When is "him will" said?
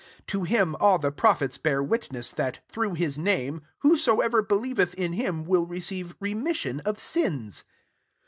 5.13-5.67